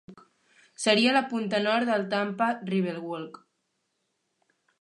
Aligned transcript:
Seria 0.85 1.11
la 1.17 1.21
punta 1.33 1.59
nord 1.67 1.91
del 1.91 2.07
Tampa 2.15 2.49
Riverwalk. 2.73 3.41